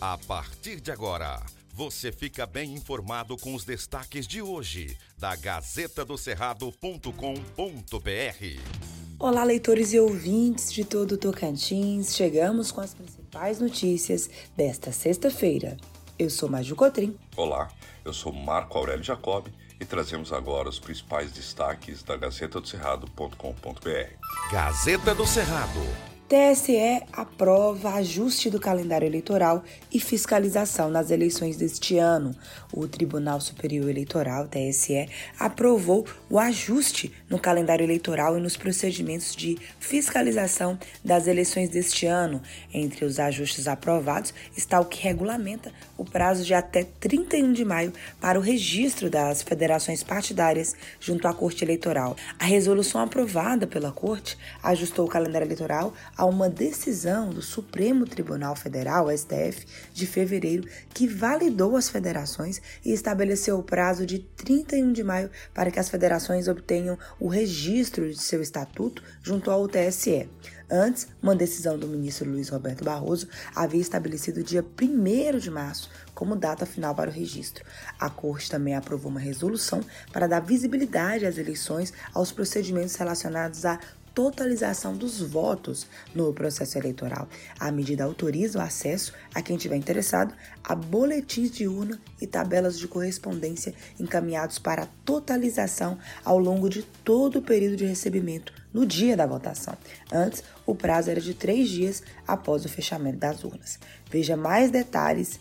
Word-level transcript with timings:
A 0.00 0.16
partir 0.16 0.80
de 0.80 0.92
agora, 0.92 1.42
você 1.74 2.12
fica 2.12 2.46
bem 2.46 2.72
informado 2.72 3.36
com 3.36 3.52
os 3.52 3.64
destaques 3.64 4.28
de 4.28 4.40
hoje 4.40 4.96
da 5.18 5.34
Gazeta 5.34 6.04
do 6.04 6.16
Cerrado.com.br. 6.16 7.10
Olá, 9.18 9.42
leitores 9.42 9.92
e 9.92 9.98
ouvintes 9.98 10.72
de 10.72 10.84
todo 10.84 11.12
o 11.12 11.18
Tocantins. 11.18 12.14
Chegamos 12.14 12.70
com 12.70 12.80
as 12.80 12.94
principais 12.94 13.58
notícias 13.58 14.30
desta 14.56 14.92
sexta-feira. 14.92 15.76
Eu 16.16 16.30
sou 16.30 16.48
Maju 16.48 16.76
Cotrim. 16.76 17.18
Olá, 17.36 17.68
eu 18.04 18.12
sou 18.12 18.32
Marco 18.32 18.78
Aurélio 18.78 19.02
Jacob 19.02 19.48
e 19.80 19.84
trazemos 19.84 20.32
agora 20.32 20.68
os 20.68 20.78
principais 20.78 21.32
destaques 21.32 22.04
da 22.04 22.16
Gazeta 22.16 22.60
do 22.60 22.68
Cerrado.com.br. 22.68 24.52
Gazeta 24.52 25.12
do 25.12 25.26
Cerrado 25.26 26.08
TSE 26.28 27.04
aprova 27.10 27.94
ajuste 27.94 28.50
do 28.50 28.60
calendário 28.60 29.06
eleitoral 29.06 29.64
e 29.90 29.98
fiscalização 29.98 30.90
nas 30.90 31.10
eleições 31.10 31.56
deste 31.56 31.96
ano. 31.96 32.36
O 32.70 32.86
Tribunal 32.86 33.40
Superior 33.40 33.88
Eleitoral, 33.88 34.46
TSE, 34.46 35.08
aprovou 35.38 36.06
o 36.28 36.38
ajuste 36.38 37.10
no 37.30 37.38
calendário 37.38 37.82
eleitoral 37.82 38.36
e 38.36 38.42
nos 38.42 38.58
procedimentos 38.58 39.34
de 39.34 39.56
fiscalização 39.80 40.78
das 41.02 41.26
eleições 41.26 41.70
deste 41.70 42.04
ano. 42.04 42.42
Entre 42.74 43.06
os 43.06 43.18
ajustes 43.18 43.66
aprovados 43.66 44.34
está 44.54 44.78
o 44.78 44.84
que 44.84 45.02
regulamenta 45.02 45.72
o 45.96 46.04
prazo 46.04 46.44
de 46.44 46.52
até 46.52 46.84
31 46.84 47.54
de 47.54 47.64
maio 47.64 47.90
para 48.20 48.38
o 48.38 48.42
registro 48.42 49.08
das 49.08 49.40
federações 49.40 50.02
partidárias 50.02 50.76
junto 51.00 51.26
à 51.26 51.32
Corte 51.32 51.64
Eleitoral. 51.64 52.14
A 52.38 52.44
resolução 52.44 53.00
aprovada 53.00 53.66
pela 53.66 53.90
Corte 53.90 54.36
ajustou 54.62 55.06
o 55.06 55.08
calendário 55.08 55.46
eleitoral 55.46 55.94
a 56.18 56.26
uma 56.26 56.50
decisão 56.50 57.30
do 57.30 57.40
Supremo 57.40 58.04
Tribunal 58.04 58.56
Federal, 58.56 59.06
STF, 59.08 59.64
de 59.94 60.04
fevereiro, 60.04 60.68
que 60.92 61.06
validou 61.06 61.76
as 61.76 61.88
federações 61.88 62.60
e 62.84 62.92
estabeleceu 62.92 63.56
o 63.56 63.62
prazo 63.62 64.04
de 64.04 64.18
31 64.18 64.92
de 64.92 65.04
maio 65.04 65.30
para 65.54 65.70
que 65.70 65.78
as 65.78 65.88
federações 65.88 66.48
obtenham 66.48 66.98
o 67.20 67.28
registro 67.28 68.10
de 68.10 68.20
seu 68.20 68.42
estatuto 68.42 69.00
junto 69.22 69.48
ao 69.48 69.68
TSE. 69.68 70.28
Antes, 70.70 71.08
uma 71.22 71.34
decisão 71.34 71.78
do 71.78 71.86
ministro 71.86 72.28
Luiz 72.28 72.50
Roberto 72.50 72.84
Barroso 72.84 73.26
havia 73.54 73.80
estabelecido 73.80 74.40
o 74.40 74.44
dia 74.44 74.62
1 74.62 75.38
de 75.38 75.50
março 75.50 75.88
como 76.14 76.36
data 76.36 76.66
final 76.66 76.94
para 76.94 77.08
o 77.08 77.12
registro. 77.12 77.64
A 77.98 78.10
Corte 78.10 78.50
também 78.50 78.74
aprovou 78.74 79.10
uma 79.10 79.20
resolução 79.20 79.80
para 80.12 80.26
dar 80.26 80.40
visibilidade 80.40 81.24
às 81.24 81.38
eleições 81.38 81.94
aos 82.12 82.32
procedimentos 82.32 82.96
relacionados 82.96 83.64
à 83.64 83.78
totalização 84.18 84.96
dos 84.96 85.20
votos 85.20 85.86
no 86.12 86.32
processo 86.32 86.76
eleitoral. 86.76 87.28
A 87.56 87.70
medida 87.70 88.02
autoriza 88.02 88.58
o 88.58 88.60
acesso 88.60 89.12
a 89.32 89.40
quem 89.40 89.56
tiver 89.56 89.76
interessado 89.76 90.34
a 90.64 90.74
boletins 90.74 91.52
de 91.52 91.68
urna 91.68 92.00
e 92.20 92.26
tabelas 92.26 92.76
de 92.76 92.88
correspondência 92.88 93.72
encaminhados 93.96 94.58
para 94.58 94.82
a 94.82 94.88
totalização 95.04 95.96
ao 96.24 96.36
longo 96.36 96.68
de 96.68 96.82
todo 96.82 97.38
o 97.38 97.42
período 97.42 97.76
de 97.76 97.84
recebimento 97.84 98.52
no 98.74 98.84
dia 98.84 99.16
da 99.16 99.24
votação. 99.24 99.78
Antes, 100.10 100.42
o 100.66 100.74
prazo 100.74 101.12
era 101.12 101.20
de 101.20 101.32
três 101.32 101.68
dias 101.68 102.02
após 102.26 102.64
o 102.64 102.68
fechamento 102.68 103.18
das 103.18 103.44
urnas. 103.44 103.78
Veja 104.10 104.36
mais 104.36 104.68
detalhes 104.72 105.38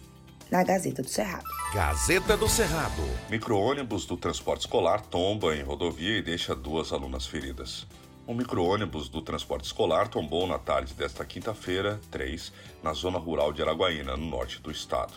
na 0.52 0.64
Gazeta 0.64 1.02
do 1.02 1.09
Cerrado. 1.09 1.45
Gazeta 1.73 2.38
do 2.38 2.48
Cerrado. 2.48 3.02
Micro-ônibus 3.28 4.05
do 4.05 4.16
transporte 4.16 4.61
escolar 4.61 5.02
tomba 5.02 5.55
em 5.55 5.64
rodovia 5.64 6.20
e 6.20 6.22
deixa 6.22 6.55
duas 6.55 6.94
alunas 6.94 7.25
feridas. 7.25 7.88
Um 8.28 8.33
micro-ônibus 8.33 9.08
do 9.08 9.22
transporte 9.22 9.64
escolar 9.64 10.09
tombou 10.09 10.45
na 10.45 10.59
tarde 10.59 10.94
desta 10.94 11.23
quinta-feira, 11.23 11.97
3, 12.11 12.52
na 12.83 12.92
zona 12.92 13.17
rural 13.17 13.53
de 13.53 13.61
Araguaína, 13.61 14.17
no 14.17 14.25
norte 14.25 14.61
do 14.61 14.70
estado. 14.70 15.14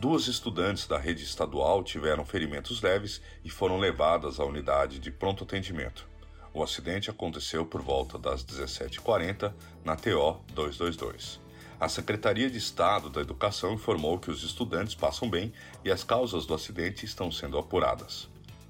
Duas 0.00 0.26
estudantes 0.26 0.88
da 0.88 0.98
rede 0.98 1.22
estadual 1.22 1.84
tiveram 1.84 2.24
ferimentos 2.24 2.82
leves 2.82 3.22
e 3.44 3.50
foram 3.50 3.78
levadas 3.78 4.40
à 4.40 4.44
unidade 4.44 4.98
de 4.98 5.12
pronto 5.12 5.44
atendimento. 5.44 6.08
O 6.52 6.60
acidente 6.60 7.08
aconteceu 7.08 7.64
por 7.64 7.80
volta 7.80 8.18
das 8.18 8.44
17h40 8.44 9.54
na 9.84 9.94
TO 9.94 10.40
222. 10.54 11.40
A 11.78 11.88
Secretaria 11.88 12.50
de 12.50 12.58
Estado 12.58 13.10
da 13.10 13.20
Educação 13.20 13.74
informou 13.74 14.18
que 14.18 14.32
os 14.32 14.42
estudantes 14.42 14.96
passam 14.96 15.30
bem 15.30 15.52
e 15.84 15.90
as 15.90 16.02
causas 16.02 16.46
do 16.46 16.54
acidente 16.54 17.06
estão 17.06 17.30
sendo 17.30 17.56
apuradas. 17.58 18.28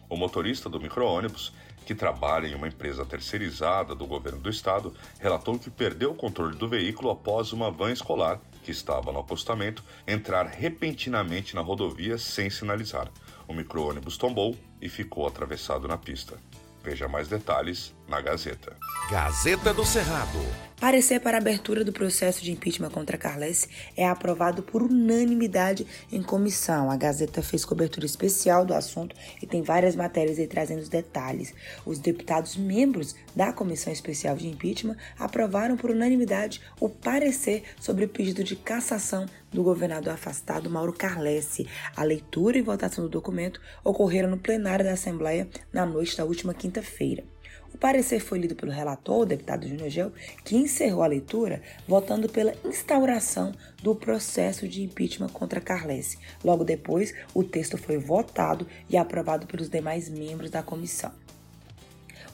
O 0.08 0.16
motorista 0.16 0.68
do 0.68 0.80
micro-ônibus 0.80 1.52
que 1.84 1.94
trabalha 1.94 2.46
em 2.46 2.54
uma 2.54 2.68
empresa 2.68 3.04
terceirizada 3.04 3.94
do 3.94 4.06
governo 4.06 4.40
do 4.40 4.50
estado, 4.50 4.94
relatou 5.20 5.58
que 5.58 5.70
perdeu 5.70 6.12
o 6.12 6.16
controle 6.16 6.56
do 6.56 6.68
veículo 6.68 7.10
após 7.10 7.52
uma 7.52 7.70
van 7.70 7.92
escolar, 7.92 8.40
que 8.62 8.70
estava 8.70 9.12
no 9.12 9.20
acostamento, 9.20 9.84
entrar 10.06 10.46
repentinamente 10.46 11.54
na 11.54 11.60
rodovia 11.60 12.16
sem 12.16 12.48
sinalizar. 12.48 13.10
O 13.46 13.52
micro-ônibus 13.52 14.16
tombou 14.16 14.56
e 14.80 14.88
ficou 14.88 15.26
atravessado 15.26 15.86
na 15.86 15.98
pista. 15.98 16.38
Veja 16.82 17.08
mais 17.08 17.28
detalhes 17.28 17.94
na 18.08 18.20
Gazeta. 18.20 18.76
Gazeta 19.10 19.72
do 19.72 19.84
Cerrado. 19.84 20.38
Parecer 20.80 21.20
para 21.20 21.38
a 21.38 21.40
abertura 21.40 21.84
do 21.84 21.92
processo 21.92 22.42
de 22.42 22.52
impeachment 22.52 22.90
contra 22.90 23.16
Carles 23.16 23.68
é 23.96 24.06
aprovado 24.06 24.62
por 24.62 24.82
unanimidade 24.82 25.86
em 26.12 26.22
comissão. 26.22 26.90
A 26.90 26.96
Gazeta 26.96 27.42
fez 27.42 27.64
cobertura 27.64 28.04
especial 28.04 28.66
do 28.66 28.74
assunto 28.74 29.16
e 29.40 29.46
tem 29.46 29.62
várias 29.62 29.96
matérias 29.96 30.38
aí 30.38 30.46
trazendo 30.46 30.80
os 30.80 30.88
detalhes. 30.88 31.54
Os 31.86 31.98
deputados 31.98 32.56
membros 32.56 33.14
da 33.34 33.52
Comissão 33.52 33.92
Especial 33.92 34.36
de 34.36 34.48
Impeachment 34.48 34.96
aprovaram 35.18 35.76
por 35.76 35.90
unanimidade 35.90 36.60
o 36.78 36.88
parecer 36.88 37.62
sobre 37.80 38.04
o 38.04 38.08
pedido 38.08 38.44
de 38.44 38.56
cassação 38.56 39.26
do 39.50 39.62
governador 39.62 40.12
afastado 40.12 40.68
Mauro 40.68 40.92
Carlesse. 40.92 41.66
A 41.96 42.02
leitura 42.02 42.58
e 42.58 42.62
votação 42.62 43.04
do 43.04 43.10
documento 43.10 43.60
ocorreram 43.82 44.28
no 44.28 44.38
plenário 44.38 44.84
da 44.84 44.92
Assembleia 44.92 45.48
na 45.72 45.86
noite 45.86 46.16
da 46.16 46.24
última 46.24 46.52
quinta-feira. 46.52 47.33
O 47.74 47.78
parecer 47.78 48.20
foi 48.20 48.38
lido 48.38 48.54
pelo 48.54 48.70
relator, 48.70 49.22
o 49.22 49.26
deputado 49.26 49.66
Júnior 49.66 49.90
Gel, 49.90 50.12
que 50.44 50.56
encerrou 50.56 51.02
a 51.02 51.08
leitura 51.08 51.60
votando 51.88 52.28
pela 52.28 52.54
instauração 52.64 53.52
do 53.82 53.94
processo 53.94 54.68
de 54.68 54.82
impeachment 54.82 55.28
contra 55.28 55.60
Carlesse. 55.60 56.18
Logo 56.44 56.62
depois, 56.62 57.12
o 57.34 57.42
texto 57.42 57.76
foi 57.76 57.98
votado 57.98 58.66
e 58.88 58.96
aprovado 58.96 59.46
pelos 59.46 59.68
demais 59.68 60.08
membros 60.08 60.50
da 60.50 60.62
comissão. 60.62 61.12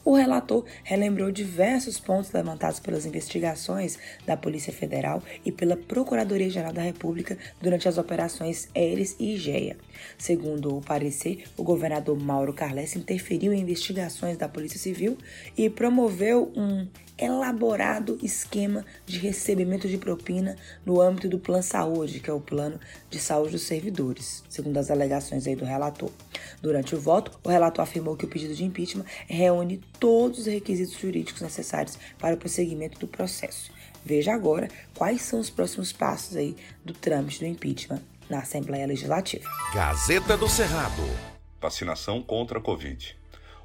O 0.03 0.15
relator 0.15 0.65
relembrou 0.83 1.31
diversos 1.31 1.99
pontos 1.99 2.31
levantados 2.31 2.79
pelas 2.79 3.05
investigações 3.05 3.99
da 4.25 4.35
Polícia 4.35 4.73
Federal 4.73 5.21
e 5.45 5.51
pela 5.51 5.77
Procuradoria-Geral 5.77 6.73
da 6.73 6.81
República 6.81 7.37
durante 7.61 7.87
as 7.87 7.97
operações 7.99 8.67
Eres 8.73 9.15
e 9.19 9.35
Igeia. 9.35 9.77
Segundo 10.17 10.77
o 10.77 10.81
parecer, 10.81 11.43
o 11.55 11.63
governador 11.63 12.19
Mauro 12.19 12.53
Carles 12.53 12.95
interferiu 12.95 13.53
em 13.53 13.61
investigações 13.61 14.37
da 14.37 14.49
Polícia 14.49 14.79
Civil 14.79 15.17
e 15.55 15.69
promoveu 15.69 16.51
um 16.55 16.87
elaborado 17.17 18.17
esquema 18.23 18.83
de 19.05 19.19
recebimento 19.19 19.87
de 19.87 19.99
propina 19.99 20.55
no 20.83 20.99
âmbito 20.99 21.29
do 21.29 21.37
Plano 21.37 21.61
Saúde, 21.61 22.19
que 22.19 22.29
é 22.29 22.33
o 22.33 22.41
plano 22.41 22.79
de 23.09 23.19
saúde 23.19 23.51
dos 23.51 23.61
servidores, 23.61 24.43
segundo 24.49 24.77
as 24.77 24.89
alegações 24.89 25.45
aí 25.45 25.55
do 25.55 25.63
relator. 25.63 26.09
Durante 26.61 26.95
o 26.95 26.99
voto, 26.99 27.31
o 27.43 27.49
relator 27.49 27.83
afirmou 27.83 28.15
que 28.15 28.25
o 28.25 28.27
pedido 28.27 28.53
de 28.53 28.63
impeachment 28.63 29.05
reúne 29.27 29.81
todos 29.99 30.39
os 30.39 30.45
requisitos 30.45 30.97
jurídicos 30.99 31.41
necessários 31.41 31.97
para 32.19 32.35
o 32.35 32.37
prosseguimento 32.37 32.99
do 32.99 33.07
processo. 33.07 33.71
Veja 34.03 34.33
agora 34.33 34.67
quais 34.95 35.21
são 35.21 35.39
os 35.39 35.49
próximos 35.49 35.91
passos 35.91 36.35
aí 36.35 36.55
do 36.83 36.93
trâmite 36.93 37.39
do 37.39 37.45
impeachment 37.45 38.01
na 38.29 38.39
Assembleia 38.39 38.87
Legislativa. 38.87 39.47
Gazeta 39.73 40.37
do 40.37 40.47
Cerrado. 40.47 41.03
Vacinação 41.59 42.21
contra 42.21 42.57
a 42.57 42.61
Covid. 42.61 43.15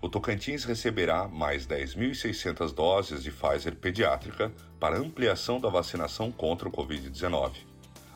O 0.02 0.08
Tocantins 0.08 0.64
receberá 0.64 1.26
mais 1.26 1.66
10.600 1.66 2.74
doses 2.74 3.22
de 3.22 3.30
Pfizer 3.30 3.74
pediátrica 3.74 4.52
para 4.78 4.98
ampliação 4.98 5.58
da 5.58 5.70
vacinação 5.70 6.30
contra 6.30 6.68
o 6.68 6.72
Covid-19. 6.72 7.52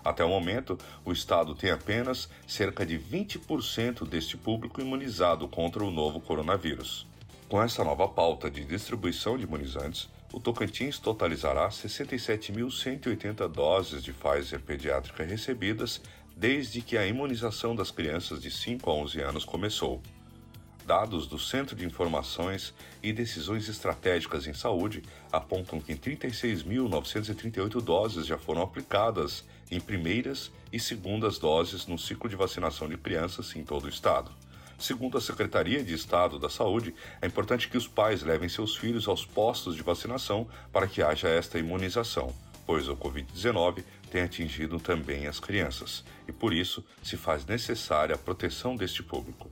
Até 0.04 0.24
o 0.24 0.28
momento, 0.28 0.78
o 1.04 1.12
estado 1.12 1.54
tem 1.54 1.70
apenas 1.70 2.28
cerca 2.46 2.86
de 2.86 2.98
20% 2.98 4.06
deste 4.08 4.36
público 4.36 4.80
imunizado 4.80 5.46
contra 5.48 5.84
o 5.84 5.90
novo 5.90 6.20
coronavírus. 6.20 7.06
Com 7.48 7.62
essa 7.62 7.82
nova 7.82 8.06
pauta 8.08 8.50
de 8.50 8.64
distribuição 8.64 9.36
de 9.36 9.44
imunizantes, 9.44 10.08
o 10.32 10.38
Tocantins 10.38 10.98
totalizará 10.98 11.68
67.180 11.68 13.48
doses 13.48 14.02
de 14.02 14.12
Pfizer 14.12 14.60
pediátrica 14.60 15.24
recebidas 15.24 16.00
desde 16.36 16.80
que 16.80 16.96
a 16.96 17.06
imunização 17.06 17.74
das 17.74 17.90
crianças 17.90 18.40
de 18.40 18.50
5 18.50 18.88
a 18.88 18.94
11 18.94 19.20
anos 19.20 19.44
começou. 19.44 20.00
Dados 20.90 21.28
do 21.28 21.38
Centro 21.38 21.76
de 21.76 21.86
Informações 21.86 22.74
e 23.00 23.12
Decisões 23.12 23.68
Estratégicas 23.68 24.48
em 24.48 24.52
Saúde 24.52 25.04
apontam 25.30 25.80
que 25.80 25.94
36.938 25.94 27.80
doses 27.80 28.26
já 28.26 28.36
foram 28.36 28.60
aplicadas 28.60 29.44
em 29.70 29.80
primeiras 29.80 30.50
e 30.72 30.80
segundas 30.80 31.38
doses 31.38 31.86
no 31.86 31.96
ciclo 31.96 32.28
de 32.28 32.34
vacinação 32.34 32.88
de 32.88 32.96
crianças 32.96 33.54
em 33.54 33.62
todo 33.62 33.84
o 33.84 33.88
estado. 33.88 34.32
Segundo 34.80 35.16
a 35.16 35.20
Secretaria 35.20 35.80
de 35.84 35.94
Estado 35.94 36.40
da 36.40 36.50
Saúde, 36.50 36.92
é 37.22 37.26
importante 37.28 37.68
que 37.68 37.78
os 37.78 37.86
pais 37.86 38.24
levem 38.24 38.48
seus 38.48 38.76
filhos 38.76 39.06
aos 39.06 39.24
postos 39.24 39.76
de 39.76 39.84
vacinação 39.84 40.48
para 40.72 40.88
que 40.88 41.00
haja 41.00 41.28
esta 41.28 41.56
imunização, 41.56 42.34
pois 42.66 42.88
o 42.88 42.96
Covid-19 42.96 43.84
tem 44.10 44.22
atingido 44.22 44.80
também 44.80 45.28
as 45.28 45.38
crianças 45.38 46.04
e 46.26 46.32
por 46.32 46.52
isso 46.52 46.84
se 47.00 47.16
faz 47.16 47.46
necessária 47.46 48.16
a 48.16 48.18
proteção 48.18 48.74
deste 48.74 49.04
público. 49.04 49.48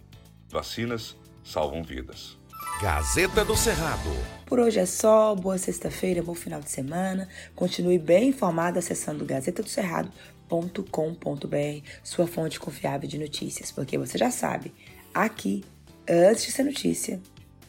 Vacinas 0.51 1.15
salvam 1.49 1.83
vidas. 1.83 2.37
Gazeta 2.81 3.45
do 3.45 3.57
Cerrado. 3.57 4.11
Por 4.47 4.61
hoje 4.61 4.79
é 4.79 4.87
só. 4.87 5.35
Boa 5.35 5.59
sexta-feira, 5.59 6.23
bom 6.23 6.35
final 6.35 6.61
de 6.61 6.71
semana. 6.71 7.29
Continue 7.55 7.99
bem 7.99 8.29
informado 8.29 8.79
acessando 8.79 9.25
gazetadocerrado.com.br, 9.25 11.89
sua 12.05 12.27
fonte 12.27 12.61
confiável 12.61 13.09
de 13.09 13.19
notícias, 13.19 13.73
porque 13.73 13.99
você 13.99 14.17
já 14.17 14.31
sabe, 14.31 14.73
aqui, 15.13 15.65
antes 16.09 16.45
de 16.45 16.53
ser 16.53 16.63
notícia, 16.63 17.21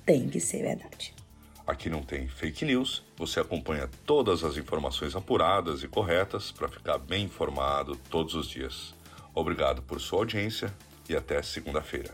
tem 0.05 0.29
que 0.29 0.39
ser 0.39 0.61
verdade. 0.61 1.15
Aqui 1.65 1.89
não 1.89 2.01
tem 2.01 2.27
fake 2.27 2.65
news, 2.65 3.03
você 3.15 3.39
acompanha 3.39 3.89
todas 4.05 4.43
as 4.43 4.57
informações 4.57 5.15
apuradas 5.15 5.83
e 5.83 5.87
corretas 5.87 6.51
para 6.51 6.67
ficar 6.67 6.97
bem 6.97 7.25
informado 7.25 7.95
todos 8.09 8.35
os 8.35 8.47
dias. 8.47 8.93
Obrigado 9.35 9.81
por 9.83 10.01
sua 10.01 10.19
audiência 10.19 10.73
e 11.07 11.15
até 11.15 11.41
segunda-feira. 11.41 12.13